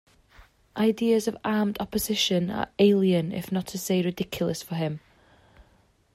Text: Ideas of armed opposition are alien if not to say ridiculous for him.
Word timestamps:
Ideas 0.77 1.27
of 1.27 1.37
armed 1.45 1.77
opposition 1.79 2.49
are 2.49 2.71
alien 2.79 3.31
if 3.31 3.51
not 3.51 3.67
to 3.67 3.77
say 3.77 4.01
ridiculous 4.01 4.63
for 4.63 4.73
him. 4.73 4.99